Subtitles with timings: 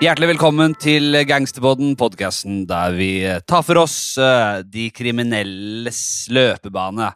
[0.00, 3.08] Hjertelig velkommen til Gangsterboden, podkasten der vi
[3.44, 5.98] tar for oss eh, de kriminelles
[6.32, 7.10] løpebane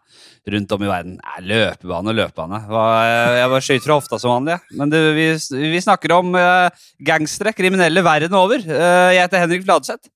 [0.53, 1.15] rundt om i verden.
[1.17, 2.61] Nei, løpebane løpebane.
[2.69, 4.59] Jeg var skøyter fra hofta som vanlig.
[4.77, 5.31] Men det, vi,
[5.73, 8.61] vi snakker om eh, gangstere, kriminelle verden over.
[8.61, 10.13] Eh, Jeg heter Henrik Fladseth.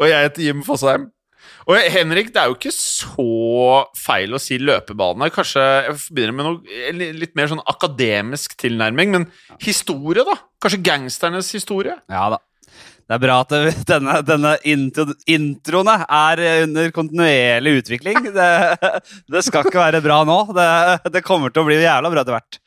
[0.00, 1.10] Og jeg heter Jim Fosheim.
[1.70, 3.24] Og Henrik, det er jo ikke så
[3.94, 5.28] feil å si løpebane.
[5.30, 9.26] Kanskje jeg det med noe litt mer sånn akademisk tilnærming, men
[9.62, 10.34] historie, da?
[10.62, 11.94] Kanskje gangsternes historie?
[12.10, 12.40] Ja da.
[13.10, 13.54] Det er bra at
[13.90, 18.30] denne, denne intro, introene er under kontinuerlig utvikling.
[18.34, 18.50] Det,
[19.34, 20.40] det skal ikke være bra nå.
[20.56, 20.68] Det,
[21.14, 22.60] det kommer til å bli jævla bra etter hvert.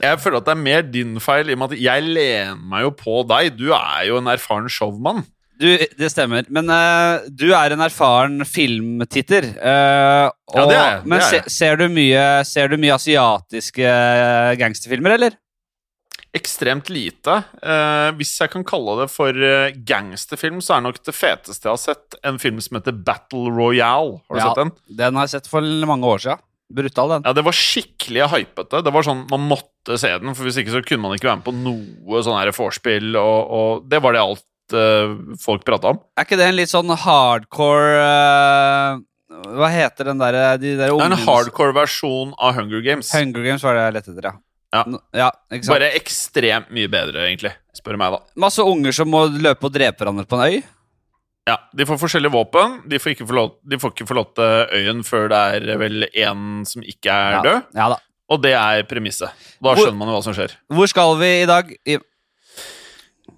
[0.00, 2.86] Jeg føler at det er mer din feil, i og med at jeg lener meg
[2.86, 3.52] jo på deg.
[3.56, 5.24] Du er jo en erfaren showmann.
[5.60, 5.66] Du,
[6.00, 6.46] det stemmer.
[6.48, 9.50] Men uh, du er en erfaren filmtitter.
[9.60, 13.84] eh, Ja, det er jeg, men er se, ser, du mye, ser du mye asiatiske
[13.84, 15.36] eh, gangsterfilmer, eller?
[16.36, 17.40] Ekstremt lite.
[17.60, 19.34] Uh, hvis jeg kan kalle det for
[19.86, 24.20] gangsterfilm, så er nok det feteste jeg har sett, en film som heter Battle Royale.
[24.30, 24.46] Har du Ja.
[24.52, 24.70] sett den?
[25.02, 26.38] Den har jeg sett for mange år siden.
[26.70, 27.24] Brutal, den.
[27.26, 28.78] Ja, det var skikkelig hypete.
[28.86, 31.40] Det var sånn, Man måtte se den, for hvis ikke så kunne man ikke være
[31.42, 34.44] med på noe sånn her vorspiel, og, og det var det alt
[35.42, 36.00] folk prata om.
[36.18, 39.00] Er ikke det en litt sånn hardcore uh,
[39.56, 43.12] Hva heter den derre de der Det er en hardcore versjon av Hunger Games.
[43.14, 44.34] Hunger Games var det jeg lette etter, ja.
[44.70, 44.84] Ja.
[45.18, 45.30] Ja?
[45.66, 48.20] Bare ekstremt mye bedre, egentlig, spør meg, da.
[48.38, 50.60] Masse unger som må løpe og drepe hverandre på en øy.
[51.48, 52.76] Ja, De får forskjellige våpen.
[52.90, 55.40] De får ikke forlot, de får ikke forlate øyen før det
[55.72, 57.42] er vel én som ikke er Ja.
[57.42, 57.62] død.
[57.74, 57.98] Ja da.
[58.30, 59.32] Og det er premisset.
[59.58, 60.52] Da Hvor- skjønner man jo hva som skjer.
[60.70, 61.72] Hvor skal vi i dag?
[61.84, 61.96] I,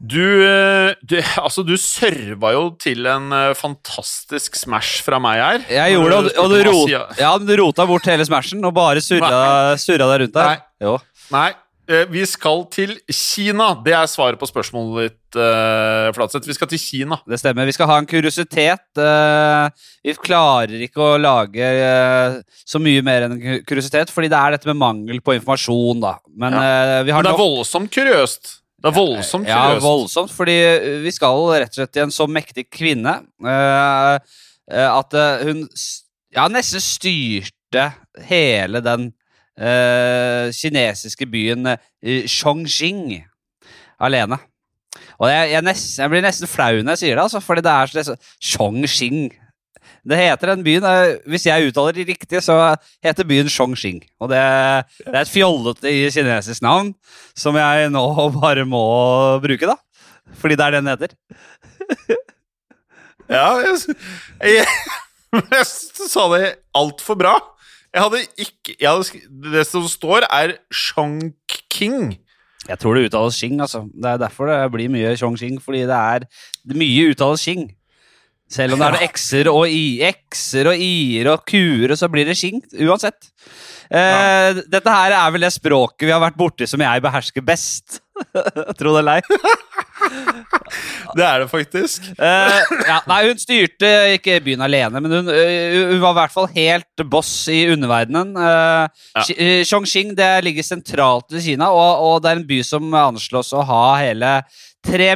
[0.03, 5.66] Du, eh, du, altså, du serva jo til en eh, fantastisk smash fra meg her.
[5.71, 8.75] jeg gjorde det, og, du- og du, rot, ja, du rota bort hele smashen og
[8.75, 10.56] bare surra, surra deg rundt der.
[10.82, 10.97] Nei.
[11.32, 11.50] Nei,
[11.87, 13.69] eh, vi skal til Kina.
[13.87, 16.49] Det er svaret på spørsmålet ditt, uh, Flatseth.
[16.50, 17.21] Vi skal til Kina.
[17.31, 17.65] Det stemmer.
[17.71, 18.82] Vi skal ha en kuriositet.
[18.99, 19.71] Uh,
[20.05, 24.59] vi klarer ikke å lage uh, så mye mer enn en kuriositet, fordi det er
[24.59, 26.16] dette med mangel på informasjon, da.
[26.34, 28.59] Men vi har Men det er nok- voldsomt kuriøst.
[28.82, 29.84] Det er voldsomt Ja, kuriøst.
[29.84, 30.56] voldsomt, fordi
[31.04, 34.15] vi skal rett og slett til en så mektig kvinne eh,
[34.72, 35.66] eh, at eh, hun
[36.34, 37.91] ja, nesten styrte
[38.26, 39.10] hele den
[39.60, 43.20] uh, kinesiske byen uh, Chongqing
[44.00, 44.38] alene.
[45.20, 47.72] Og jeg, jeg, nesten, jeg blir nesten flau når jeg sier det, altså, fordi det
[47.72, 48.22] er sånn
[48.53, 49.20] Chongqing.
[50.02, 52.56] Det heter den byen eh, Hvis jeg uttaler det riktig, så
[53.04, 54.00] heter byen Chongqing.
[54.18, 54.42] Og det,
[55.04, 56.90] det er et fjollete kinesisk navn
[57.38, 58.04] som jeg nå
[58.42, 58.82] bare må
[59.44, 59.78] bruke, da.
[60.42, 61.16] Fordi det er det den heter.
[63.32, 63.94] Ja, jeg,
[64.44, 64.64] jeg,
[65.54, 65.66] jeg
[66.10, 67.36] sa det altfor bra.
[67.92, 69.20] Jeg hadde ikke jeg hadde,
[69.54, 72.19] Det som står, er Chongqing.
[72.69, 73.86] Jeg tror det uttales Xing, altså.
[73.94, 76.26] Det er derfor det blir mye Chongqing, fordi det er
[76.74, 77.70] mye uttales Xing.
[78.52, 82.28] Selv om det er noen x-er og i- x-er og i-er og q-er, så blir
[82.28, 83.30] det Xing uansett.
[83.92, 87.98] Eh, Dette her er vel det språket vi har vært borti som jeg behersker best.
[88.78, 89.22] Tro det eller ei.
[91.16, 92.06] Det er det faktisk.
[92.16, 92.58] Eh,
[92.88, 96.48] ja, nei, hun styrte ikke byen alene, men hun, eh, hun var i hvert fall
[96.54, 98.32] helt boss i underverdenen.
[98.36, 99.24] Eh, Ja.
[99.69, 103.64] Chongqing det ligger sentralt i Kina, og, og det er en by som anslås å
[103.69, 104.32] ha hele
[104.82, 105.15] 3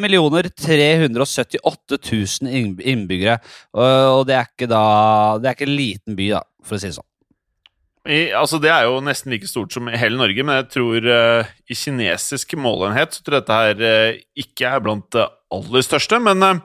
[0.55, 3.39] 378 000 innbyggere.
[3.75, 4.85] Og, det er ikke da
[5.43, 7.11] Det er ikke en liten by, da, for å si det sånn.
[8.07, 11.49] I, altså Det er jo nesten like stort som hele Norge, men jeg tror uh,
[11.67, 16.21] i kinesisk målenhet så tror jeg dette her uh, ikke er blant det aller største.
[16.23, 16.61] Men uh,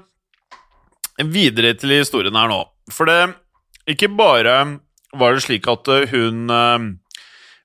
[1.26, 2.62] videre til historien her nå.
[2.94, 3.34] For det
[3.90, 4.60] ikke bare
[5.18, 6.46] var det slik at hun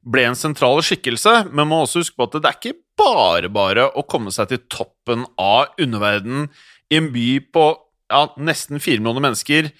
[0.06, 3.51] ble en sentral skikkelse, men man må også huske på at det er ikke bare
[3.53, 6.48] bare å komme seg til toppen av underverdenen
[6.91, 7.66] i en by på
[8.13, 9.71] ja, nesten fire millioner mennesker,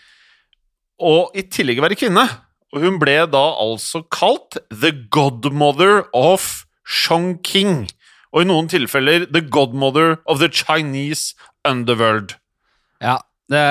[1.03, 2.25] og i tillegg være kvinne.
[2.75, 7.87] Og hun ble da altså kalt The Godmother of Chongqing.
[8.35, 11.37] Og i noen tilfeller The Godmother of the Chinese
[11.67, 12.37] Underworld.
[13.01, 13.21] Ja,
[13.53, 13.63] det,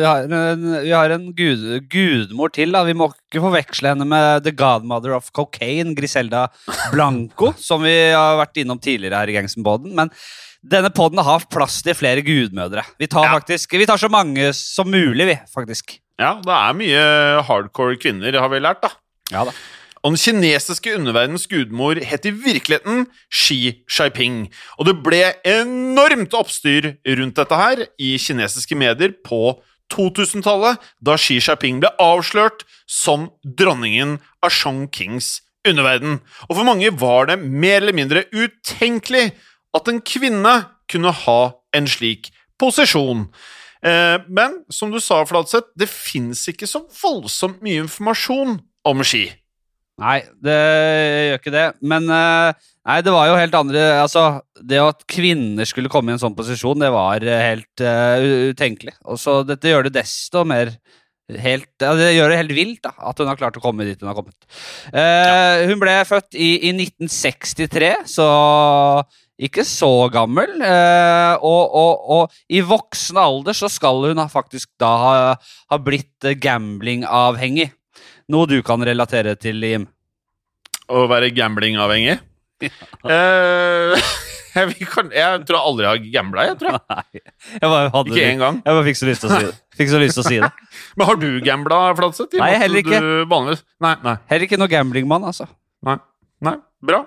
[0.00, 2.72] vi har en, vi har en gud, gudmor til.
[2.72, 6.46] da Vi må ikke forveksle henne med The Godmother of Cocaine, Griselda
[6.94, 9.92] Blanco, som vi har vært innom tidligere her i Gangsterpodden.
[9.98, 10.12] Men
[10.60, 12.84] denne podden har plass til flere gudmødre.
[13.00, 13.34] Vi tar, Ja.
[13.38, 15.98] faktisk, vi tar så mange som mulig, vi, faktisk.
[16.20, 17.04] Ja, det er mye
[17.48, 18.90] hardcore kvinner, har vi lært, da.
[19.32, 19.54] Ja da.
[20.00, 24.46] Og den kinesiske underverdens gudmor het i virkeligheten Xi Jinping.
[24.78, 29.58] Og det ble enormt oppstyr rundt dette her i kinesiske medier på
[29.92, 36.20] 2000-tallet, da Xi Jinping ble avslørt som dronningen av Chongqings underverden.
[36.48, 39.30] Og for mange var det mer eller mindre utenkelig
[39.76, 40.54] at en kvinne
[40.90, 41.40] kunne ha
[41.76, 43.26] en slik posisjon.
[43.84, 48.58] Eh, men som du sa, Flatseth, det fins ikke så voldsomt mye informasjon
[48.88, 49.26] om ski.
[50.00, 51.66] Nei, det gjør ikke det.
[51.92, 54.24] Men eh, nei, det var jo helt andre Altså,
[54.56, 58.96] det at kvinner skulle komme i en sånn posisjon, det var eh, helt uh, utenkelig.
[59.04, 60.72] Og så dette gjør det desto mer
[61.30, 64.10] helt, Det gjør det helt vilt da, at hun har klart å komme dit hun
[64.10, 64.38] har kommet.
[64.90, 65.66] Uh, ja.
[65.70, 68.30] Hun ble født i, i 1963, så
[69.40, 70.56] ikke så gammel.
[70.60, 75.14] Uh, og, og, og, i voksen alder så skal hun faktisk da ha,
[75.70, 77.70] ha blitt gamblingavhengig.
[78.30, 79.86] Noe du kan relatere til, Jim?
[80.90, 82.18] Å være gamblingavhengig?
[82.20, 82.26] Ja.
[83.00, 83.96] Uh,
[84.52, 86.80] jeg, kan, jeg, tror jeg aldri har gambla, jeg, tror jeg.
[86.90, 87.20] Nei,
[87.54, 88.58] jeg bare ikke én gang.
[88.66, 90.08] Jeg bare fikk så lyst til å si det.
[90.20, 90.50] Å si det.
[91.00, 92.36] Men har du gambla, Flatseth?
[92.36, 93.00] Nei, heller ikke.
[93.00, 94.14] Nei, nei.
[94.28, 95.48] Heller ikke noe gamblingmann, altså.
[95.88, 95.96] Nei.
[96.44, 96.58] nei.
[96.84, 97.00] Bra.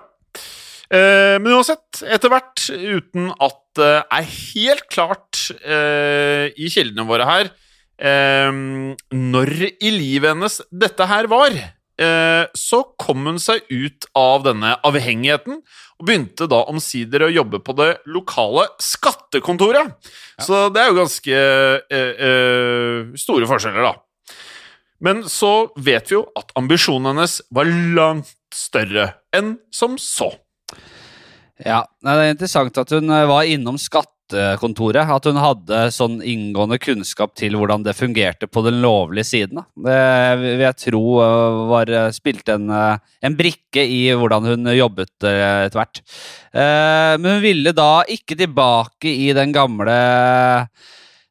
[0.90, 7.06] Uh, men uansett, etter hvert, uten at det uh, er helt klart uh, i kildene
[7.08, 7.54] våre her
[7.98, 8.50] eh,
[9.14, 14.74] når i livet hennes dette her var, eh, så kom hun seg ut av denne
[14.86, 19.94] avhengigheten og begynte da omsider å jobbe på det lokale skattekontoret.
[20.38, 20.46] Ja.
[20.46, 21.44] Så det er jo ganske
[21.90, 23.94] eh, eh store forskjeller, da.
[25.04, 30.30] Men så vet vi jo at ambisjonen hennes var langt større enn som så.
[31.60, 35.08] Ja, Det er interessant at hun var innom skatt skattekontoret.
[35.10, 39.62] At hun hadde sånn inngående kunnskap til hvordan det fungerte på den lovlige siden.
[39.76, 44.66] Det vil jeg tro øh, var øh, spilte en, øh, en brikke i hvordan hun
[44.74, 46.00] jobbet etter hvert.
[46.54, 49.96] Men hun ville da ikke tilbake i den gamle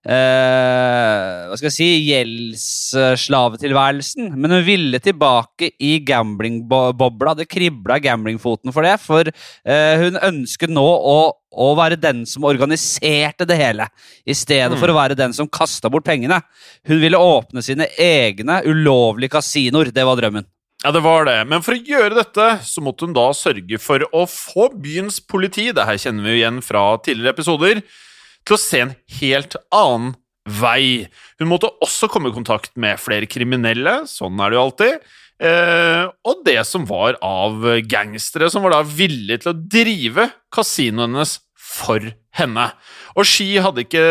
[0.04, 4.24] eh, hva skal jeg si, gjeldsslavetilværelsen.
[4.36, 7.34] Men hun ville tilbake i gamblingbobla.
[7.40, 8.96] Det kribla gamblingfoten for det.
[9.04, 13.86] For eh, hun ønsket nå å, å, være den som organiserte det hele,
[14.26, 14.80] i stedet mm.
[14.82, 16.40] for å være den som kasta bort pengene.
[16.90, 19.88] Hun ville åpne sine egne ulovlige kasinoer.
[19.94, 20.46] Det var drømmen.
[20.84, 21.38] Ja, det var det.
[21.48, 25.72] Men for å gjøre dette, så måtte hun da sørge for å få byens politi,
[25.72, 27.80] det her kjenner vi jo igjen fra tidligere episoder,
[28.44, 31.07] til å se en helt annen vei.
[31.40, 35.06] Hun måtte også komme i kontakt med flere kriminelle, sånn er det jo alltid,
[35.48, 41.07] eh, og det som var av gangstere som var da villige til å drive kasinoet
[41.07, 42.68] hennes for henne.
[43.16, 44.04] Og Ski hadde ikke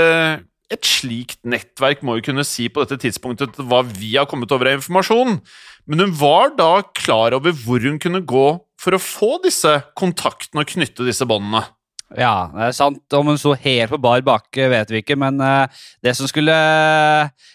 [0.73, 4.71] et slikt nettverk, må vi kunne si på dette tidspunktet, hva vi har kommet over
[4.71, 5.37] av informasjon,
[5.91, 8.47] men hun var da klar over hvor hun kunne gå
[8.81, 11.67] for å få disse kontaktene og knytte disse båndene.
[12.19, 13.15] Ja, det er sant.
[13.17, 15.17] Om hun sto helt på bar bakke, vet vi ikke.
[15.21, 15.65] Men uh,
[16.05, 16.57] det som skulle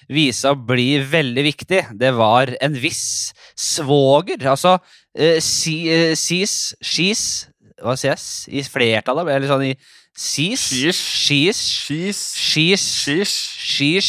[0.09, 4.41] vise vise å bli veldig viktig, det var en viss svoger.
[4.49, 7.23] Altså uh, sis, skis
[7.83, 8.47] Hva sies?
[8.49, 9.29] I flertallet?
[9.35, 9.73] Eller sånn i
[10.17, 10.69] sis?
[10.73, 11.01] Skis.
[11.77, 12.23] Skis.
[12.33, 14.07] Skis.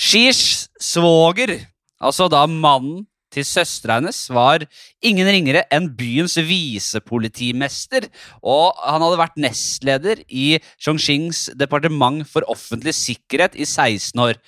[0.00, 0.52] Skis.
[0.80, 1.58] Svoger.
[2.00, 3.04] Altså da mannen
[3.34, 4.64] til søstera hennes var
[5.04, 8.08] ingen ringere enn byens visepolitimester,
[8.40, 14.40] og han hadde vært nestleder i Chongqings departement for offentlig sikkerhet i 16 år.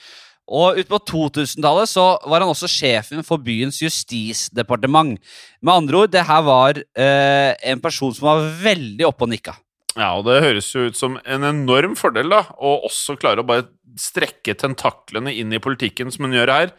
[0.46, 5.18] Og Utpå 2000-tallet så var han også sjefen for byens justisdepartement.
[5.58, 9.56] Med andre ord, det her var eh, en person som var veldig oppe og nikka.
[9.96, 13.48] Ja, og det høres jo ut som en enorm fordel, da, å også klare å
[13.48, 13.66] bare
[13.98, 16.74] strekke tentaklene inn i politikken, som hun gjør her.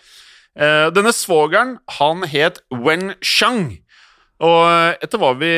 [0.58, 3.78] Uh, denne svogeren, han het Wen Shang.
[4.38, 5.52] Og etter hva vi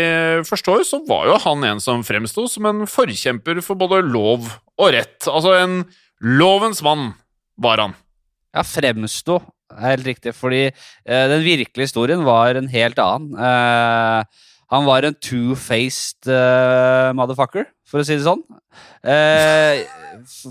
[0.47, 4.47] forstår, så var jo han en som fremsto som en forkjemper for både lov
[4.79, 5.19] og rett.
[5.27, 5.81] Altså en
[6.23, 7.09] lovens mann
[7.59, 7.97] var han.
[8.55, 9.41] Ja, fremsto
[9.77, 13.35] helt riktig, fordi eh, den virkelige historien var en helt annen.
[13.35, 14.23] Uh,
[14.69, 16.29] han var en two-faced
[17.17, 18.43] motherfucker, for å si det sånn.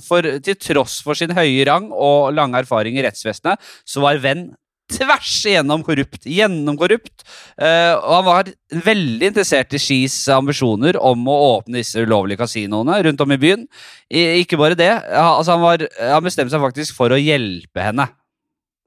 [0.09, 4.49] for til tross for sin høye rang og lange erfaring i rettsvesenet, så var Venn
[4.89, 6.27] tvers igjennom korrupt.
[6.29, 7.25] Gjennomkorrupt.
[7.61, 8.51] Uh, og han var
[8.89, 13.67] veldig interessert i Skis ambisjoner om å åpne disse ulovlige kasinoene rundt om i byen.
[14.09, 18.09] I, ikke bare det, altså han, var, han, bestemte seg faktisk for å hjelpe henne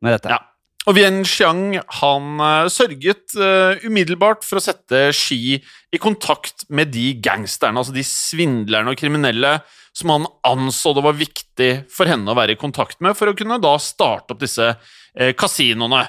[0.02, 0.34] med dette.
[0.34, 0.42] Ja.
[0.90, 6.90] Og Wien Xiang han uh, sørget uh, umiddelbart for å sette Xi i kontakt med
[6.96, 9.60] de gangsterne, altså de svindlerne og kriminelle
[9.94, 13.36] som han anså det var viktig for henne å være i kontakt med, for å
[13.38, 16.02] kunne da starte opp disse uh, kasinoene.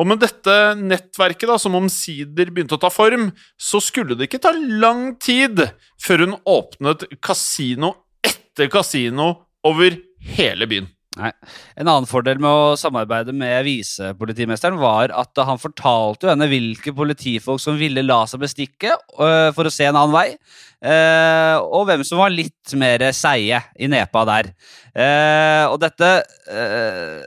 [0.00, 3.28] Og med dette nettverket da, som omsider begynte å ta form,
[3.60, 5.66] så skulle det ikke ta lang tid
[6.00, 7.92] før hun åpnet kasino
[8.24, 9.34] etter kasino
[9.68, 10.00] over
[10.32, 10.88] hele byen.
[11.14, 11.30] Nei.
[11.78, 16.90] En annen fordel med å samarbeide med visepolitimesteren var at han fortalte jo henne hvilke
[16.96, 20.26] politifolk som ville la seg bestikke øh, for å se en annen vei,
[20.82, 24.50] øh, og hvem som var litt mer seige i nepa der.
[24.90, 26.10] Eh, og dette
[26.50, 27.22] øh,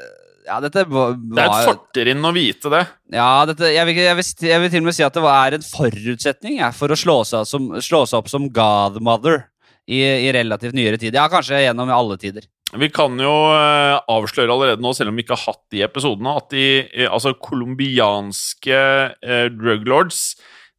[0.48, 2.84] ja, dette var, Det er et fortrinn å vite det.
[3.16, 5.40] Ja, dette, jeg, vil, jeg, vil, jeg, vil, til og med si at det var,
[5.48, 9.46] er en forutsetning ja, for å slå seg, som, slå seg opp som godmother
[9.88, 11.16] i, i relativt nyere tid.
[11.16, 12.48] Ja, kanskje gjennom alle tider.
[12.76, 16.34] Vi kan jo uh, avsløre allerede nå, selv om vi ikke har hatt de episodene,
[16.36, 18.82] at de uh, altså colombianske
[19.24, 20.36] uh, druglords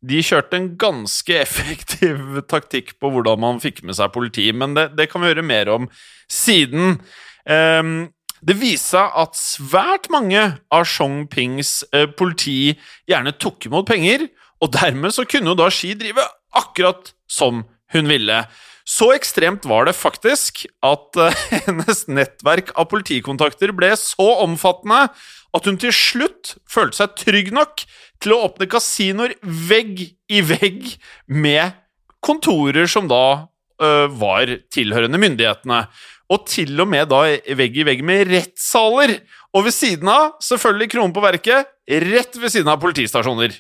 [0.08, 4.90] de kjørte en ganske effektiv taktikk på hvordan man fikk med seg politi, men det,
[5.00, 5.88] det kan vi høre mer om
[6.30, 7.00] siden.
[7.48, 8.12] Um,
[8.44, 11.80] det viste seg at svært mange av Chongpings
[12.14, 12.76] politi
[13.10, 14.28] gjerne tok imot penger,
[14.62, 16.22] og dermed så kunne jo da Xi drive
[16.54, 18.44] akkurat som hun ville.
[18.88, 25.08] Så ekstremt var det faktisk at uh, hennes nettverk av politikontakter ble så omfattende
[25.56, 27.84] at hun til slutt følte seg trygg nok
[28.22, 30.94] til å åpne kasinoer vegg i vegg
[31.28, 31.76] med
[32.24, 35.84] kontorer som da uh, var tilhørende myndighetene.
[36.28, 37.22] Og til og med da
[37.56, 39.14] vegg i vegg med rettssaler.
[39.56, 43.54] Og ved siden av, selvfølgelig kronen på verket, rett ved siden av politistasjoner.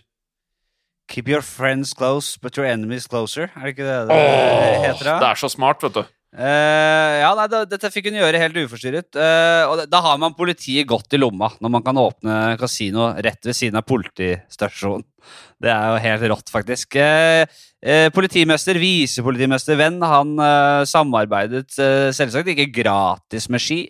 [1.08, 3.48] Keep your friends close, but your enemies closer.
[3.56, 5.04] Er det ikke det det Åh, heter?
[5.08, 5.18] Da?
[5.22, 6.04] Det er så smart, vet du.
[6.28, 9.08] Uh, ja, nei, det, Dette fikk hun gjøre helt uforstyrret.
[9.16, 13.48] Uh, og Da har man politiet godt i lomma, når man kan åpne kasino rett
[13.48, 15.06] ved siden av politistasjonen.
[15.58, 17.00] Det er jo helt rått, faktisk.
[17.00, 17.48] Uh,
[18.12, 20.32] politimester, visepolitimester Venn, han
[20.88, 23.84] samarbeidet selvsagt ikke gratis med Ski.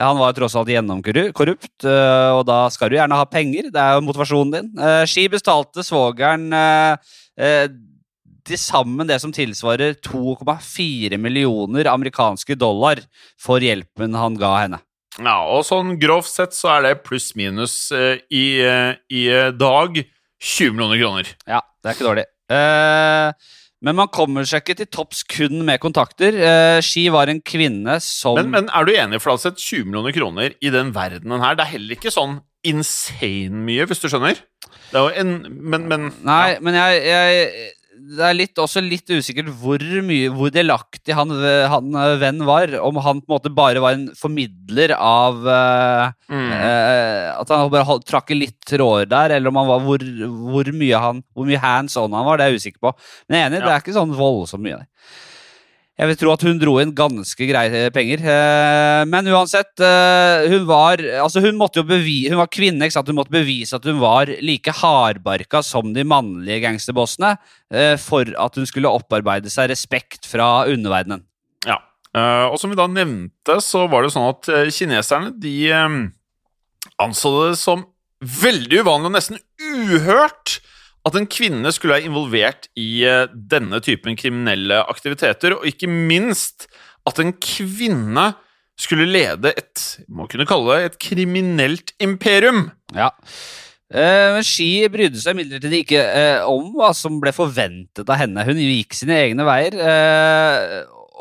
[0.00, 3.68] Han var tross alt gjennomkorrupt, eh, og da skal du gjerne ha penger.
[3.72, 4.70] Det er jo motivasjonen din.
[4.80, 7.66] Eh, Ski betalte svogeren eh,
[8.48, 13.04] til sammen det som tilsvarer 2,4 millioner amerikanske dollar
[13.40, 14.80] for hjelpen han ga henne.
[15.20, 17.92] Ja, og sånn grovt sett så er det pluss-minus
[18.32, 18.46] i,
[19.12, 19.24] i,
[19.60, 21.34] dag 20 millioner kroner.
[21.44, 22.24] Ja, det er ikke dårlig.
[22.52, 23.52] Eh,
[23.82, 26.36] men man kommer seg ikke til topps kun med kontakter.
[26.38, 30.14] Eh, Ski var en kvinne som men, men, er du enig, for altså 20 millioner
[30.14, 34.38] kroner i den verdenen her, det er heller ikke sånn insane mye, hvis du skjønner?
[34.92, 36.60] Det er jo en Men, men Nei, ja.
[36.62, 41.32] men jeg, jeg det er litt, også litt usikkert hvor mye Hvor delaktig han,
[41.70, 42.74] han eh, venn var.
[42.82, 46.50] Om han på en måte bare var en formidler av uh, mm.
[46.52, 50.06] uh, At han bare trakk litt tråder der, eller om han var hvor,
[50.52, 52.94] hvor mye han Hvor mye hands on han var, det er jeg usikker på.
[53.26, 53.66] Men jeg er enig, ja.
[53.66, 54.82] det er ikke sånn voldsomt mye.
[56.02, 58.24] Jeg vil tro at hun dro inn ganske greie penger.
[58.26, 62.96] Eh, men uansett, eh, hun var altså hun, måtte jo bevise, hun var kvinne, ikke
[62.96, 63.12] sant?
[63.12, 67.36] hun måtte bevise at hun var like hardbarka som de mannlige gangsterbossene
[67.70, 71.22] eh, for at hun skulle opparbeide seg respekt fra underverdenen.
[71.68, 71.78] Ja,
[72.50, 75.54] og som vi da nevnte, så var det sånn at kineserne de
[77.00, 77.86] anså det som
[78.42, 79.38] veldig uvanlig og nesten
[79.70, 80.58] uhørt
[81.08, 86.68] at en kvinne skulle være involvert i eh, denne typen kriminelle aktiviteter, og ikke minst
[87.08, 88.32] at en kvinne
[88.78, 92.68] skulle lede et må kunne kalle det et kriminelt imperium.
[92.94, 93.10] Ja.
[93.92, 98.46] Eh, men Ski brydde seg imidlertid ikke eh, om hva som ble forventet av henne.
[98.46, 99.76] Hun gikk sine egne veier.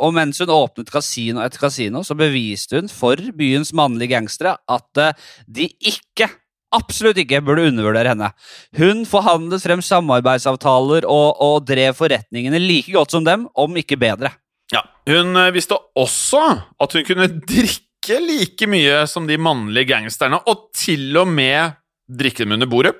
[0.01, 5.03] og mens hun åpnet kasino etter kasino, så beviste hun for byens mannlige gangstere at
[5.45, 6.29] de ikke
[6.75, 8.31] absolutt ikke burde undervurdere henne.
[8.77, 14.33] Hun forhandlet frem samarbeidsavtaler og, og, drev forretningene like godt som dem, om ikke bedre.
[14.71, 16.43] Ja, Hun eh, visste også
[16.79, 21.75] at hun kunne drikke like mye som de mannlige gangsterne, og til og med
[22.07, 22.95] drikke dem under bordet.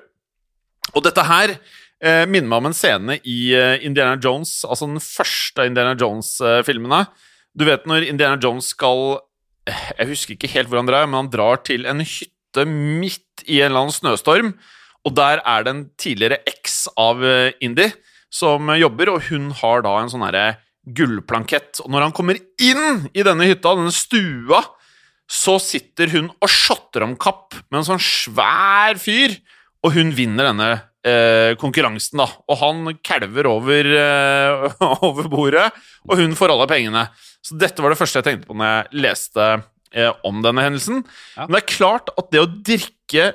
[0.92, 5.02] Og dette her eh, minner meg om en scene i eh, Indiana Jones, altså den
[5.02, 7.06] første Indiana Jones-filmene.
[7.56, 9.18] Du vet når Indiana Jones skal
[9.68, 12.68] eh, Jeg husker ikke helt hvor han drar, men han drar til en hytte ute
[12.68, 14.52] midt i en eller annen snøstorm,
[15.02, 17.90] og der er det en tidligere eks av eh, Indie
[18.32, 21.82] som jobber, og hun har da en sånn herre gullplankett.
[21.84, 24.62] Og når han kommer inn i denne hytta, denne stua,
[25.30, 29.36] så sitter hun og shotter om kapp med en sånn svær fyr,
[29.82, 30.70] og hun vinner denne
[31.04, 32.28] eh, konkurransen, da.
[32.46, 34.66] Og han kalver over, eh,
[35.08, 35.68] over bordet,
[36.06, 37.06] og hun får alle pengene.
[37.42, 39.48] Så dette var det første jeg tenkte på når jeg leste
[39.94, 41.02] eh, om denne hendelsen.
[41.36, 41.46] Ja.
[41.46, 43.32] Men det er klart at det å drikke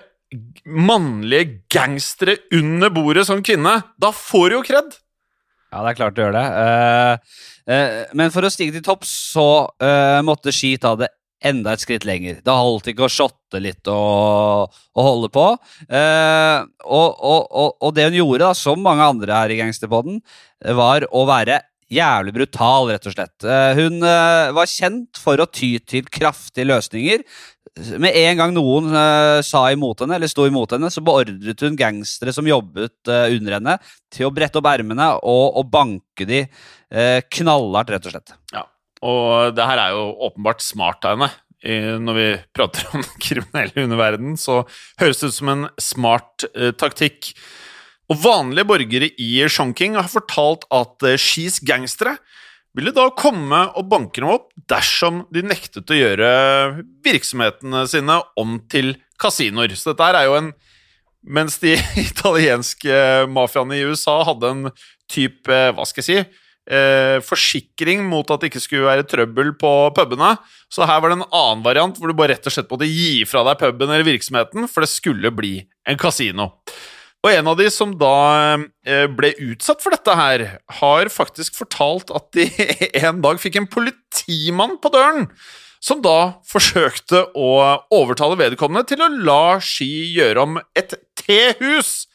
[0.67, 4.97] mannlige gangstere under bordet som kvinne, da får du jo kred.
[5.71, 6.47] Ja, det er klart du gjør det.
[6.55, 7.37] Uh,
[7.71, 9.47] uh, men for å stige til topps, så
[9.83, 11.11] uh, måtte Ski ta det
[11.47, 12.39] enda et skritt lenger.
[12.43, 15.43] Det holdt ikke å shotte litt og, og holde på.
[15.53, 20.17] Og, og, og, det hun gjorde, da, som mange andre her i Gangsterpodden,
[20.79, 21.59] var å være
[21.93, 23.35] jævlig brutal, rett og slett.
[23.47, 27.23] Eh, hun eh, var kjent for å ty til kraftige løsninger.
[28.01, 31.75] Med en gang noen uh, sa imot henne, eller sto imot henne, så beordret hun
[31.77, 33.75] gangstere som jobbet under henne,
[34.09, 36.39] til å brette opp ermene og, og banke de
[36.89, 38.33] knallhardt, rett og slett.
[38.55, 38.63] Ja,
[39.05, 41.29] og det her er jo åpenbart smart av henne.
[42.01, 42.27] Når vi
[42.57, 44.63] prater om den kriminelle underverdenen, så
[44.97, 46.49] høres det ut som en smart
[46.81, 47.35] taktikk.
[48.07, 52.15] Og vanlige borgere i Chongqing har fortalt at Skis gangstere
[52.77, 56.29] ville da komme og banke dem opp dersom de nektet å gjøre
[57.05, 59.73] virksomhetene sine om til kasinoer.
[59.75, 60.53] Så dette er jo en
[61.27, 61.73] Mens de
[62.09, 62.97] italienske
[63.33, 64.67] mafiaene i USA hadde en
[65.11, 69.71] type, hva skal jeg si, eh, forsikring mot at det ikke skulle være trøbbel på
[69.97, 70.35] pubene.
[70.71, 73.25] Så her var det en annen variant hvor du bare rett og slett måtte gi
[73.27, 76.53] fra deg puben eller virksomheten, for det skulle bli en kasino.
[77.25, 78.17] Og en av de som da
[78.85, 80.43] eh, ble utsatt for dette her,
[80.79, 82.45] har faktisk fortalt at de
[83.07, 85.27] en dag fikk en politimann på døren,
[85.83, 87.51] som da forsøkte å
[87.93, 92.07] overtale vedkommende til å la Ski gjøre om et tehus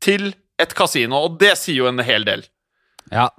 [0.00, 2.44] til et kasino, og det sier jo en hel del.
[3.10, 3.30] Ja,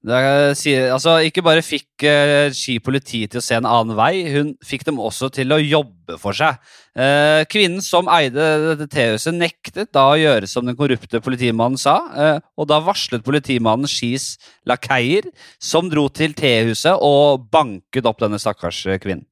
[0.00, 4.54] Sier, altså, ikke bare fikk uh, Ski politi til å se en annen vei, hun
[4.64, 6.56] fikk dem også til å jobbe for seg.
[6.96, 11.98] Uh, kvinnen som eide dette tehuset, nektet da å gjøre som den korrupte politimannen sa,
[12.16, 15.28] uh, og da varslet politimannen Skis lakeier,
[15.60, 19.28] som dro til tehuset og banket opp denne stakkars kvinnen.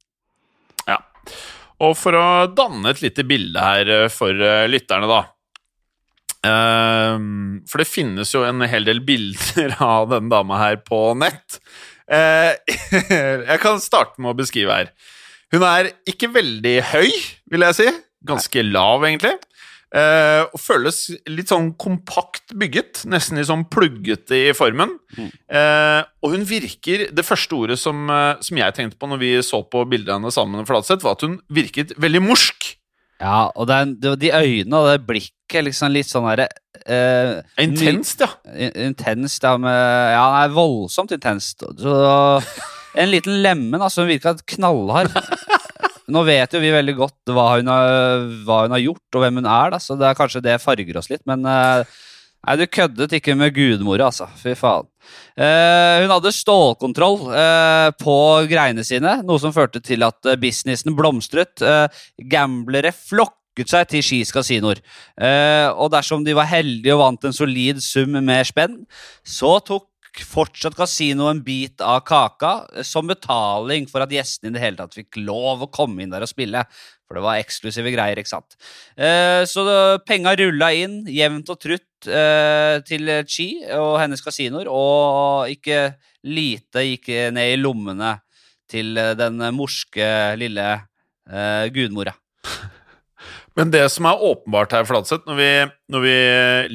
[0.84, 1.00] Ja,
[1.80, 4.36] og for å danne et lite bilde her for
[4.68, 5.24] lytterne, da.
[6.46, 7.18] Uh,
[7.66, 11.60] for det finnes jo en hel del bilder av denne dama her på nett.
[12.08, 12.54] Uh,
[13.50, 14.92] jeg kan starte med å beskrive her.
[15.52, 17.10] Hun er ikke veldig høy,
[17.48, 17.92] vil jeg si.
[18.28, 19.38] Ganske lav, egentlig.
[19.88, 20.98] Uh, og føles
[21.32, 23.06] litt sånn kompakt bygget.
[23.08, 24.98] Nesten litt sånn pluggete i formen.
[25.16, 25.30] Mm.
[25.48, 28.04] Uh, og hun virker Det første ordet som,
[28.44, 31.38] som, jeg tenkte på når vi så på bildene sammen med Flatseth, var at hun
[31.48, 32.74] virket veldig morsk.
[33.18, 36.46] Ja, og er, de øynene og det blikket liksom litt sånn derre
[36.86, 38.30] eh, Intenst, ja.
[38.86, 39.56] Intenst, ja.
[39.58, 39.74] Med,
[40.14, 41.66] ja, det er voldsomt intenst.
[41.82, 41.96] Så,
[42.94, 44.04] en liten lemen, altså.
[44.04, 45.10] Hun virka knallhard.
[46.08, 49.42] Nå vet jo vi veldig godt hva hun, har, hva hun har gjort, og hvem
[49.42, 51.82] hun er, da, så det er kanskje det farger oss litt, men uh,
[52.46, 54.28] Nei, du køddet ikke med gudmora, altså.
[54.38, 54.86] Fy faen.
[55.38, 58.14] Eh, hun hadde stålkontroll eh, på
[58.50, 61.58] greiene sine, noe som førte til at businessen blomstret.
[61.64, 64.78] Eh, gamblere flokket seg til Skis kasinoer.
[65.74, 68.84] og dersom de var heldige og vant en solid sum med spenn,
[69.26, 69.88] så tok
[70.26, 74.96] fortsatt kasino en bit av kaka som betaling for at gjestene i det hele tatt
[74.96, 76.64] fikk lov å komme inn der og spille.
[77.08, 78.58] For det var eksklusive greier, ikke sant.
[79.00, 79.64] Eh, så
[80.04, 85.94] penga rulla inn jevnt og trutt eh, til Chi og hennes kasinoer, og ikke
[86.28, 88.18] lite gikk ned i lommene
[88.68, 92.12] til den morske lille eh, gudmora.
[93.56, 96.18] Men det som er åpenbart her, Fladseth, når, når, vi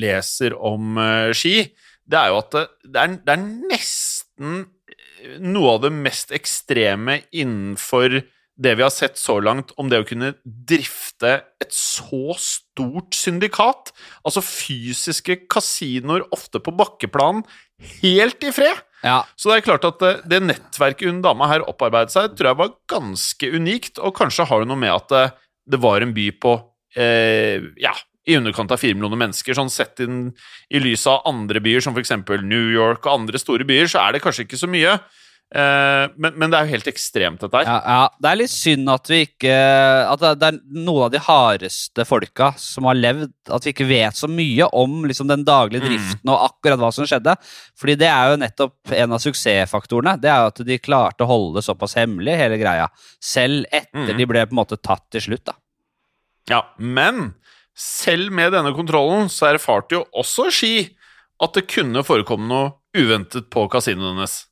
[0.01, 0.97] leser om
[1.37, 1.61] ski,
[2.09, 4.63] det er jo at det, det, er, det, er, nesten
[5.43, 8.21] noe av det mest ekstreme innenfor
[8.63, 11.31] det vi har sett så langt om det å kunne drifte
[11.63, 13.89] et så stort syndikat.
[14.27, 17.41] Altså fysiske kasinoer, ofte på bakkeplan,
[18.03, 18.83] helt i fred.
[19.03, 19.23] Ja.
[19.35, 22.61] Så det er klart at det, det nettverket hun dama her opparbeidet seg, tror jeg
[22.61, 25.25] var ganske unikt, og kanskje har det noe med at det,
[25.73, 26.53] det var en by på
[26.99, 27.95] eh, ja,
[28.27, 29.57] i underkant av fire millioner mennesker.
[29.57, 30.29] Sånn Sett inn
[30.71, 32.15] i lys av andre byer, som f.eks.
[32.43, 34.97] New York og andre store byer, så er det kanskje ikke så mye.
[35.53, 37.67] Uh, men, men, det er jo helt ekstremt, dette her.
[37.67, 39.51] Ja, ja, Det er litt synd at vi ikke
[40.09, 44.17] At det er noen av de hardeste folka som har levd, at vi ikke vet
[44.17, 45.91] så mye om liksom, den daglige mm.
[45.91, 46.31] driften mm.
[46.33, 47.35] og akkurat hva som skjedde.
[47.77, 50.15] Fordi det er jo nettopp en av suksessfaktorene.
[50.23, 52.89] Det er jo at de klarte å holde det såpass hemmelig, hele greia.
[53.21, 54.17] Selv etter mm.
[54.17, 55.59] de ble på en måte tatt til slutt, da.
[56.49, 57.35] Ja, men
[57.77, 60.75] selv med denne kontrollen så erfarte jo også Ski
[61.43, 64.43] at det kunne forekomme noe uventet på kasinoen hennes.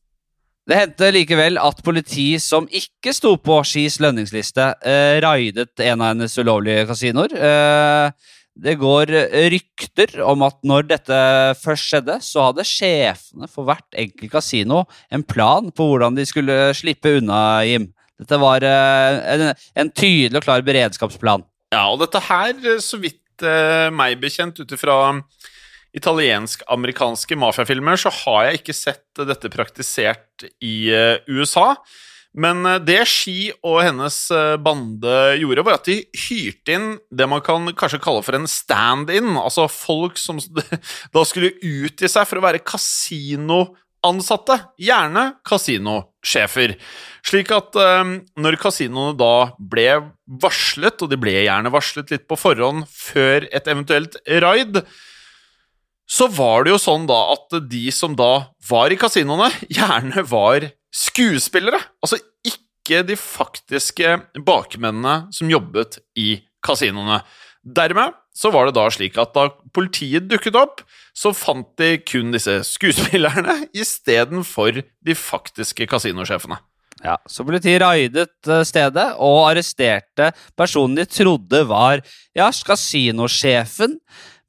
[0.70, 6.14] Det hendte likevel at politi som ikke sto på Skis lønningsliste, eh, raidet en av
[6.14, 7.34] hennes ulovlige kasinoer.
[7.34, 8.12] Eh,
[8.62, 9.10] det går
[9.50, 11.20] rykter om at når dette
[11.62, 16.58] først skjedde, så hadde sjefene for hvert enkelt kasino en plan på hvordan de skulle
[16.78, 17.90] slippe unna Jim.
[18.22, 21.46] Dette var eh, en, en tydelig og klar beredskapsplan.
[21.72, 24.98] Ja, og dette her, eh, så vidt eh, meg bekjent, ut ifra
[25.96, 31.74] italiensk-amerikanske mafiafilmer, så har jeg ikke sett dette praktisert i eh, USA.
[32.32, 37.28] Men eh, det Ski og hennes eh, bande gjorde, var at de hyrte inn det
[37.28, 39.34] man kan kanskje kalle for en stand-in.
[39.36, 40.40] Altså folk som
[41.16, 43.66] da skulle utgi seg for å være kasino
[44.06, 46.76] ansatte, gjerne kasinosjefer.
[47.28, 49.88] Slik at um, når kasinoene da ble
[50.42, 54.82] varslet, og de ble gjerne varslet litt på forhånd før et eventuelt raid,
[56.12, 60.72] så var det jo sånn da at de som da var i kasinoene, gjerne var
[60.92, 61.80] skuespillere.
[62.04, 66.34] Altså ikke de faktiske bakmennene som jobbet i
[66.66, 67.22] kasinoene.
[67.62, 72.32] Dermed så var det da slik at da politiet dukket opp, så fant de kun
[72.34, 76.62] disse skuespillerne istedenfor de faktiske kasinosjefene.
[77.02, 82.04] Ja, Så politiet raidet eh, stedet og arresterte personen de trodde var
[82.38, 83.98] ja, kasinosjefen,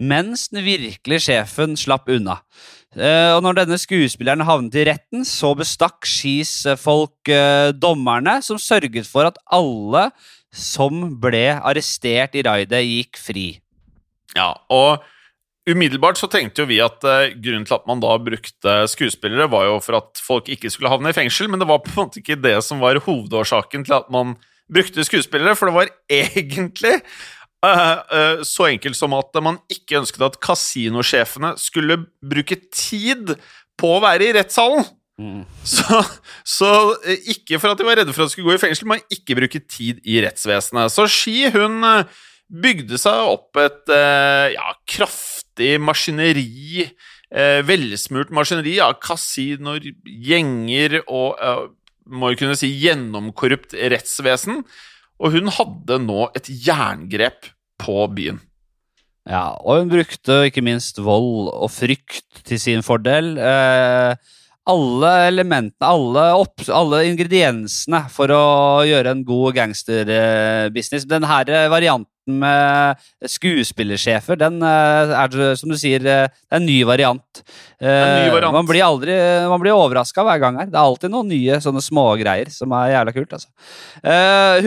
[0.03, 2.42] mens den virkelige sjefen slapp unna.
[2.92, 8.61] Uh, og når denne skuespilleren havnet i retten, så bestakk Skis folk uh, dommerne, som
[8.61, 10.11] sørget for at alle
[10.53, 13.47] som ble arrestert i raidet, gikk fri.
[14.37, 15.03] Ja, og
[15.68, 19.68] umiddelbart så tenkte jo vi at uh, grunnen til at man da brukte skuespillere, var
[19.68, 22.23] jo for at folk ikke skulle havne i fengsel, men det var på en måte
[22.23, 24.35] ikke det som var hovedårsaken til at man
[24.73, 26.99] brukte skuespillere, for det var egentlig
[27.62, 33.37] Uh, uh, så enkelt som at man ikke ønsket at kasinosjefene skulle bruke tid
[33.79, 34.83] på å være i rettssalen.
[35.21, 35.45] Mm.
[35.62, 36.01] Så,
[36.42, 38.88] så uh, ikke for at de var redde for at de skulle gå i fengsel,
[38.90, 40.90] men ikke bruke tid i rettsvesenet.
[40.90, 41.87] Så Ski hun
[42.53, 43.93] bygde seg opp et
[44.53, 46.85] ja, kraftig maskineri,
[47.65, 51.41] velsmurt maskineri av kasinoer, gjenger og
[52.12, 54.62] må jo kunne si gjennomkorrupt rettsvesen.
[55.23, 58.41] Og hun hadde nå et jerngrep på byen.
[59.29, 63.37] Ja, og hun brukte ikke minst vold og frykt til sin fordel.
[63.38, 64.15] Eh,
[64.73, 68.43] alle elementene, alle, opp, alle, ingrediensene for å
[68.87, 71.07] gjøre en god gangsterbusiness.
[71.11, 76.79] Denne varianten med skuespillersjefer, den eh, er som du sier, eh, det er en ny
[76.87, 77.43] variant.
[77.83, 78.55] En ny variant.
[78.55, 79.17] Man blir aldri
[79.51, 80.71] man blir overraska hver gang her.
[80.71, 83.35] Det er alltid noen nye sånne smågreier som er jævla kult.
[83.39, 83.51] Altså.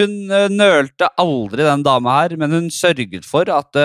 [0.01, 0.13] Hun
[0.51, 3.83] nølte aldri, den dama her, men hun sørget for at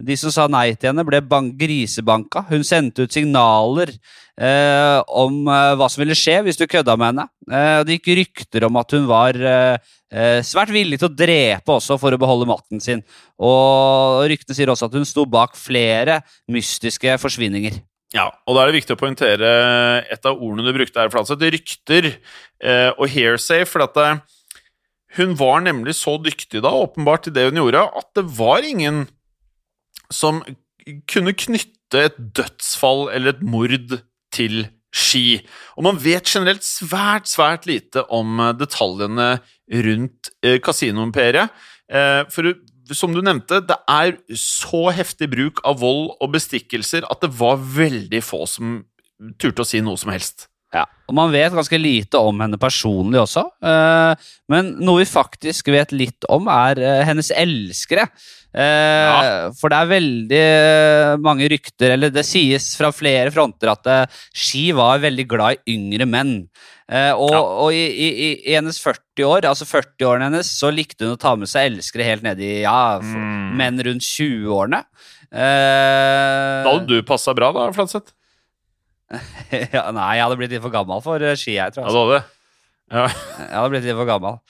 [0.00, 1.20] de som sa nei til henne, ble
[1.60, 2.44] grisebanka.
[2.48, 7.12] Hun sendte ut signaler eh, om eh, hva som ville skje hvis du kødda med
[7.12, 7.26] henne.
[7.50, 9.36] Eh, det gikk rykter om at hun var
[10.12, 13.04] eh, svært villig til å drepe også for å beholde makten sin.
[13.40, 16.20] Og ryktene sier også at hun sto bak flere
[16.50, 17.80] mystiske forsvinninger.
[18.10, 19.50] Ja, og da er det viktig å poengtere
[20.10, 21.46] et av ordene du brukte her, Flatseth.
[21.54, 23.62] Rykter eh, og hearsay.
[23.68, 24.08] for at det,
[25.18, 29.04] hun var nemlig så dyktig da, åpenbart til det hun gjorde, at det var ingen
[30.10, 30.42] som
[31.10, 33.98] kunne knytte et dødsfall eller et mord
[34.34, 35.38] til Ski.
[35.78, 39.30] Og man vet generelt svært, svært lite om eh, detaljene
[39.86, 40.32] rundt
[40.66, 41.54] kasinoimperiet.
[41.90, 42.52] Eh, for
[42.90, 47.60] som du nevnte, det er så heftig bruk av vold og bestikkelser at det var
[47.62, 48.80] veldig få som
[49.38, 50.48] turte å si noe som helst.
[50.74, 53.42] Ja, og Man vet ganske lite om henne personlig også.
[54.50, 58.06] Men noe vi faktisk vet litt om, er hennes elskere.
[58.50, 59.50] Eh, ja.
[59.54, 64.20] For det er veldig eh, mange rykter, eller det sies fra flere fronter, at uh,
[64.34, 66.36] Ski var veldig glad i yngre menn.
[66.90, 67.38] Og, ja.
[67.38, 71.36] og i, i, i, hennes 40 år, altså 40-årene hennes, så likte hun å ta
[71.38, 73.52] med seg elskere helt ned i ja, mm.
[73.60, 74.80] menn rundt 20-årene.
[75.30, 78.10] Uh, da hadde du passa bra, da, Flanseth?
[79.76, 81.86] ja, nei, jeg hadde blitt litt for gammel for ski, jeg tror.
[81.86, 81.94] Altså.
[81.94, 82.20] Ja, du hadde.
[82.90, 83.06] Ja.
[83.38, 84.42] jeg hadde blitt litt for gammel.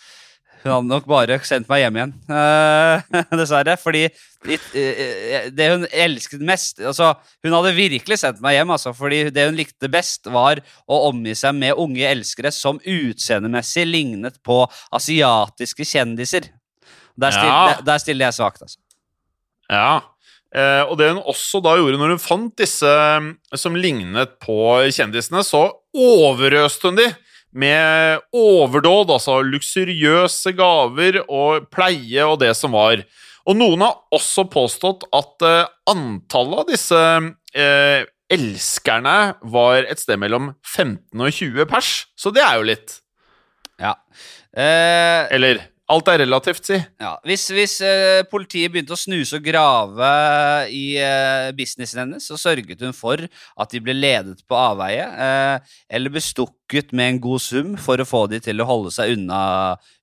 [0.60, 3.00] Hun hadde nok bare sendt meg hjem igjen, uh,
[3.40, 3.76] dessverre.
[3.80, 4.02] Fordi
[4.40, 7.10] det hun elsket mest altså,
[7.44, 11.34] Hun hadde virkelig sendt meg hjem, altså, fordi det hun likte best, var å omgi
[11.38, 14.62] seg med unge elskere som utseendemessig lignet på
[14.96, 16.52] asiatiske kjendiser.
[17.20, 17.66] Der, still, ja.
[17.72, 18.80] der, der stiller jeg svakt, altså.
[19.70, 20.00] Ja.
[20.50, 22.92] Eh, og det hun også da gjorde når hun fant disse
[23.60, 24.56] som lignet på
[24.90, 27.10] kjendisene, så overøste hun de
[27.52, 33.02] med overdåd, altså luksuriøse gaver og pleie og det som var.
[33.48, 37.00] Og noen har også påstått at uh, antallet av disse
[37.56, 39.16] eh, elskerne
[39.50, 43.00] var et sted mellom 15 og 20 pers, så det er jo litt.
[43.80, 43.96] Ja.
[44.54, 46.76] Eh, Eller Alt er relativt, si.
[47.02, 50.10] Ja, Hvis, hvis uh, politiet begynte å snuse og grave
[50.70, 55.80] i uh, businessen hennes, så sørget hun for at de ble ledet på avveie, uh,
[55.90, 59.40] eller bestukket med en god sum for å få de til å holde seg unna,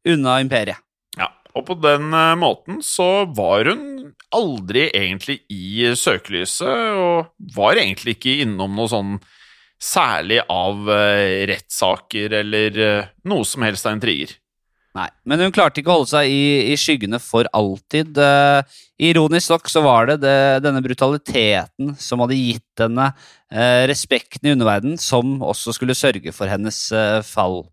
[0.07, 0.83] unna imperiet.
[1.15, 8.17] Ja, og på den måten så var hun aldri egentlig i søkelyset, og var egentlig
[8.17, 9.15] ikke innom noe sånn
[9.79, 10.89] særlig av
[11.47, 12.79] rettssaker eller
[13.29, 14.35] noe som helst av intriger.
[14.97, 18.17] Nei, Men hun klarte ikke å holde seg i, i skyggene for alltid.
[18.17, 18.77] Eh,
[19.11, 24.55] ironisk nok så var det, det, denne brutaliteten som hadde gitt henne eh, respekten i
[24.55, 27.67] underverdenen, som også skulle sørge for hennes eh, fall.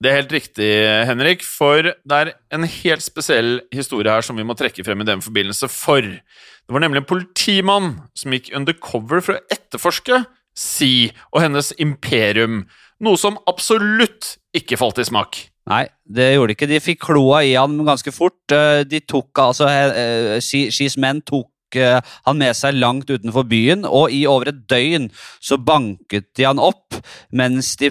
[0.00, 0.70] Det er helt riktig,
[1.08, 5.08] Henrik, for det er en helt spesiell historie her som vi må trekke frem i
[5.08, 5.68] den forbindelse.
[5.72, 10.24] For det var nemlig en politimann som gikk undercover for å etterforske
[10.54, 12.60] Si og hennes imperium,
[13.02, 15.40] noe som absolutt ikke falt i smak.
[15.70, 16.68] Nei, det gjorde de ikke.
[16.68, 18.42] De fikk kloa i han ganske fort.
[18.52, 24.12] Eh, de tok altså uh, Skis menn tok han med seg langt utenfor byen, og
[24.14, 25.08] i over et døgn
[25.42, 26.94] så banket de han opp
[27.34, 27.88] mens de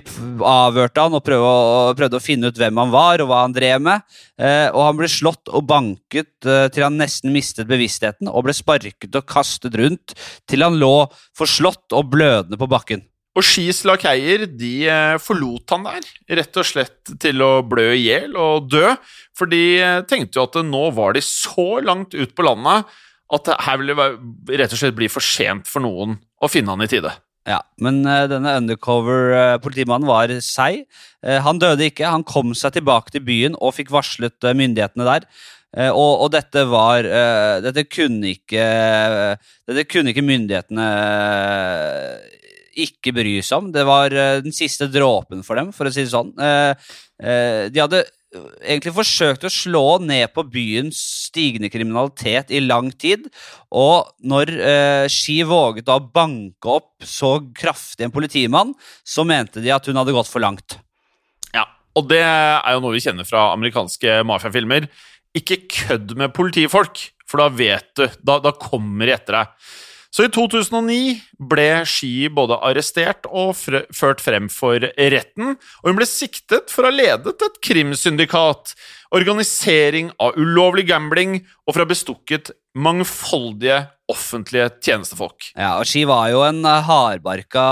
[0.47, 3.83] avhørte han og prøvde, prøvde å finne ut hvem han var og hva han drev
[3.83, 4.07] med.
[4.71, 9.27] Og han ble slått og banket til han nesten mistet bevisstheten, og ble sparket og
[9.27, 10.15] kastet rundt
[10.47, 13.03] til han lå forslått og blødende på bakken.
[13.33, 18.03] Og Skis lakeier de eh, forlot han der, rett og slett til å blø i
[18.05, 18.93] hjel og dø.
[19.37, 22.91] For de eh, tenkte jo at nå var de så langt ut på landet
[23.33, 24.09] at det her ville
[24.59, 27.15] rett og slett bli for sent for noen å finne han i tide.
[27.49, 30.85] Ja, Men uh, denne undercover-politimannen var seig.
[31.23, 32.05] Han døde ikke.
[32.07, 35.25] Han kom seg tilbake til byen og fikk varslet myndighetene der.
[35.89, 37.07] Og, og, dette var
[37.65, 38.65] Dette kunne ikke
[39.65, 40.85] Dette kunne ikke myndighetene
[42.79, 43.71] ikke bry seg om.
[43.73, 46.33] Det var uh, den siste dråpen for dem, for å si det sånn.
[46.39, 46.73] Uh,
[47.23, 48.03] uh, de hadde
[48.65, 53.27] egentlig forsøkt å slå ned på byens stigende kriminalitet i lang tid.
[53.69, 54.49] Og når
[55.13, 58.73] Ski våget å banke opp så kraftig en politimann,
[59.05, 60.79] så mente de at hun hadde gått for langt.
[61.53, 64.89] Ja, og det er jo noe vi kjenner fra amerikanske mafiafilmer.
[65.37, 69.53] Ikke kødd med politifolk, for da vet du Da, da kommer de etter deg.
[70.13, 71.15] Så i 2009
[71.49, 76.91] ble Ski både arrestert og ført frem for retten, og hun ble siktet for å
[76.91, 78.75] ha ledet et krimsyndikat,
[79.17, 85.49] organisering av ulovlig gambling og for å ha bestukket mangfoldige offentlige tjenestefolk.
[85.57, 87.65] Ja, og Ski var jo en hardbarka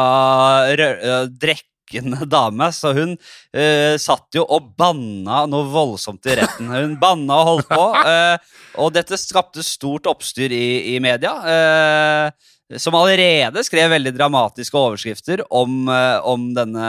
[1.29, 6.69] drekk snakkende dame, så hun uh, satt jo og banna noe voldsomt i retten.
[6.71, 8.37] Hun banna og holdt på, uh,
[8.81, 11.35] og dette skapte stort oppstyr i, i media.
[11.43, 12.31] Uh,
[12.79, 15.89] som allerede skrev veldig dramatiske overskrifter om,
[16.23, 16.85] om denne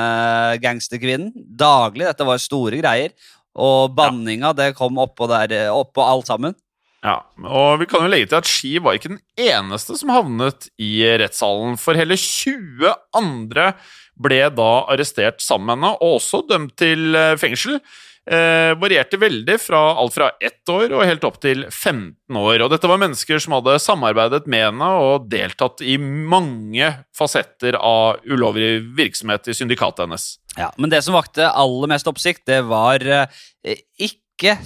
[0.63, 1.33] gangsterkvinnen.
[1.35, 2.07] Daglig.
[2.07, 3.11] Dette var store greier.
[3.59, 6.55] Og banninga det kom oppå, der, oppå alt sammen.
[7.03, 7.17] Ja,
[7.51, 11.03] og vi kan jo legge til at Ski var ikke den eneste som havnet i
[11.19, 13.73] rettssalen, for hele 20 andre
[14.21, 17.79] ble da arrestert sammen med henne, og også dømt til eh, fengsel.
[18.23, 22.63] Eh, varierte veldig fra alt fra ett år og helt opp til 15 år.
[22.63, 28.23] Og dette var mennesker som hadde samarbeidet med henne og deltatt i mange fasetter av
[28.23, 30.29] ulovlig virksomhet i syndikatet hennes.
[30.55, 34.61] Ja, Men det som vakte aller mest oppsikt, det var eh, ikke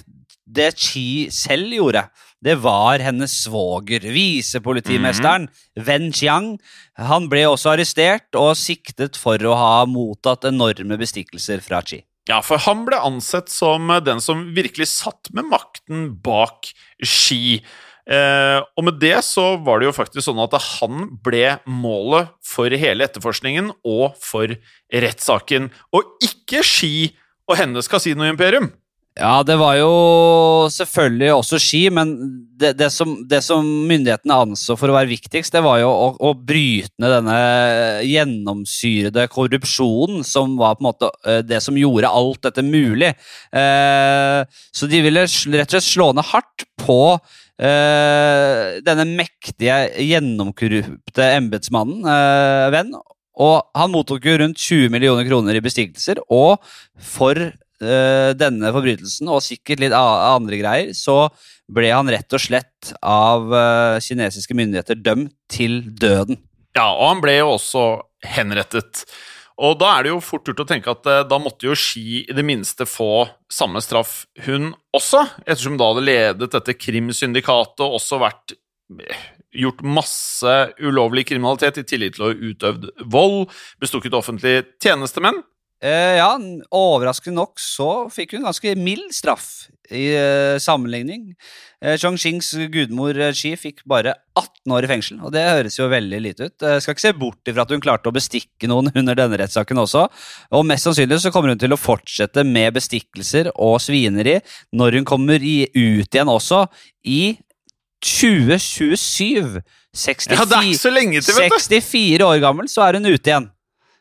[0.46, 2.06] det Chi selv gjorde
[2.44, 5.84] det var hennes svoger, visepolitimesteren mm.
[5.86, 6.52] Wen Chiang.
[7.00, 12.02] Han ble også arrestert og siktet for å ha mottatt enorme bestikkelser fra Xi.
[12.28, 16.70] Ja, for han ble ansett som den som virkelig satt med makten bak
[17.02, 17.60] Xi.
[18.06, 22.70] Eh, og med det så var det jo faktisk sånn at han ble målet for
[22.70, 24.54] hele etterforskningen og for
[24.92, 26.92] rettssaken, og ikke Xi
[27.46, 28.74] og hennes kasinoimperium.
[29.16, 29.92] Ja, det var jo
[30.68, 32.10] selvfølgelig også ski, men
[32.60, 36.10] det, det, som, det, som, myndighetene anså for å være viktigst, det var jo å,
[36.20, 37.38] å, bryte ned denne
[38.04, 43.14] gjennomsyrede korrupsjonen som var på en måte eh, det som gjorde alt dette mulig.
[43.56, 49.80] Eh, så de ville rett og slett slå ned hardt på eh, denne mektige,
[50.12, 52.98] gjennomkorrupte embetsmannen, eh, venn.
[53.40, 56.60] Og han mottok jo rundt 20 millioner kroner i bestikkelser, og
[57.00, 61.26] for denne forbrytelsen, og sikkert litt andre greier, så
[61.72, 66.38] ble han rett og slett av uh, kinesiske myndigheter dømt til døden.
[66.76, 67.86] Ja, og han ble jo også
[68.26, 69.04] henrettet.
[69.56, 72.22] Og da er det jo fort gjort å tenke at uh, da måtte jo Xi
[72.22, 77.98] i det minste få samme straff, hun også, ettersom da hadde ledet dette krimsyndikatet og
[77.98, 78.56] også vært
[79.56, 83.46] gjort masse ulovlig kriminalitet i tillit til å ha utøvd vold,
[83.82, 85.40] bestukket offentlige tjenestemenn.
[85.84, 86.30] Eh, ja,
[86.72, 91.34] overraskende nok så fikk hun ganske mild straff i eh, sammenligning.
[91.84, 95.90] Eh, Chongqings gudmor Xi eh, fikk bare 18 år i fengsel, og det høres jo
[95.92, 96.64] veldig lite ut.
[96.64, 99.82] Eh, skal ikke se bort ifra at hun klarte å bestikke noen under denne rettssaken
[99.84, 100.06] også,
[100.56, 104.38] og mest sannsynlig så kommer hun til å fortsette med bestikkelser og svineri
[104.76, 106.64] når hun kommer i, ut igjen også,
[107.04, 107.36] i
[108.00, 109.60] 2027.
[109.96, 111.60] 64, ja, det er ikke så lenge til, vet du.
[111.68, 113.46] 64 år gammel, så er hun ute igjen.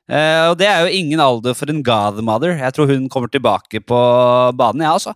[0.06, 2.58] Uh, og det er jo ingen alder for en godmother.
[2.60, 4.02] Jeg tror hun kommer tilbake på
[4.58, 5.16] banen, ja, altså.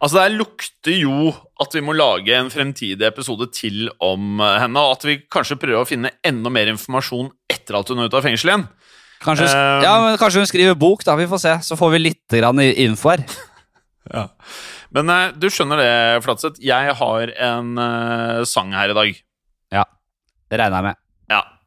[0.00, 1.30] Altså, det lukter jo
[1.62, 5.58] at vi må lage en fremtidig episode til om eh, henne, og at vi kanskje
[5.60, 8.66] prøver å finne enda mer informasjon etter at hun er ute av fengsel igjen.
[9.24, 11.16] Kanskje, Um, ja, men kanskje hun skriver bok, da.
[11.16, 11.54] Vi får se.
[11.64, 13.24] Så får vi litt grann info her.
[14.96, 15.94] Men eh, du skjønner det,
[16.24, 16.60] Flatseth.
[16.62, 19.18] Jeg har en uh, sang her i dag.
[19.74, 19.82] Ja.
[20.46, 21.00] Det regner jeg med.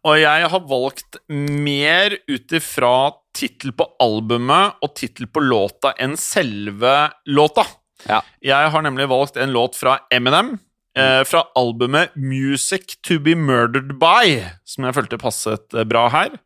[0.08, 2.94] Og jeg har valgt mer ut ifra
[3.36, 6.96] tittel på albumet og tittel på låta enn selve
[7.28, 7.66] låta.
[8.08, 8.22] Ja.
[8.44, 10.56] Jeg har nemlig valgt en låt fra Eminem,
[10.96, 16.38] eh, fra albumet Music To Be Murdered By, som jeg følte passet eh, bra her.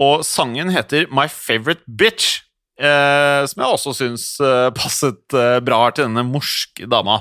[0.00, 2.40] Og sangen heter My Favorite Bitch,
[2.80, 7.20] eh, som jeg også syns eh, passet eh, bra her til denne morske dama.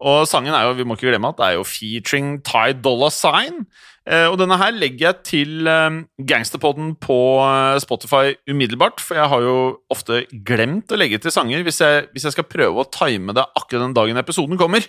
[0.00, 3.10] Og sangen er jo, vi må ikke glemme at det er jo featuring Ty Dolla
[3.12, 3.66] Sign.
[4.08, 9.28] Eh, og denne her legger jeg til eh, Gangsterpodden på eh, Spotify umiddelbart, for jeg
[9.32, 9.56] har jo
[9.92, 13.44] ofte glemt å legge til sanger hvis jeg, hvis jeg skal prøve å time det
[13.44, 14.86] akkurat den dagen episoden kommer.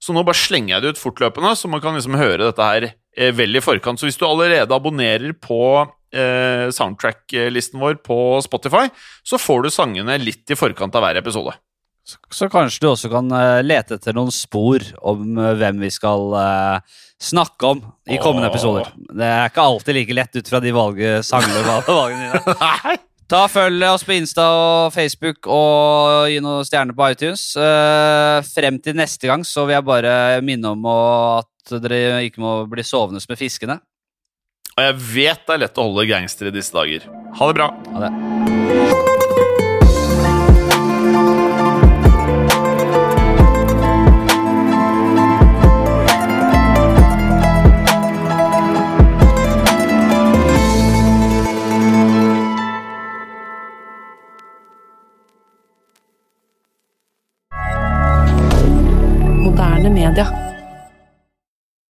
[0.00, 2.88] Så nå bare slenger jeg det ut fortløpende, så man kan liksom høre dette her
[3.36, 4.00] vel i forkant.
[4.00, 8.90] Så hvis du allerede abonnerer på soundtrack-listen vår på Spotify,
[9.26, 11.54] så får du sangene litt i forkant av hver episode.
[12.04, 15.88] Så, så kanskje du også kan eh, lete etter noen spor om eh, hvem vi
[15.92, 18.52] skal uh, snakke om i kommende Åh.
[18.52, 18.90] episoder.
[19.08, 22.96] Det er ikke alltid like lett ut fra de valget sangene valgene dine.
[23.32, 27.46] Ta Følg oss på Insta og Facebook og gi noen stjerner på iTunes.
[27.56, 30.14] Uh, frem til neste gang så vil jeg bare
[30.44, 33.80] minne om at dere ikke må bli sovende med fiskene.
[34.74, 37.08] Og jeg vet det er lett å holde gangstere i disse dager.
[37.40, 37.72] Ha det bra.
[37.94, 38.83] Ha det.
[59.84, 60.43] moderne media.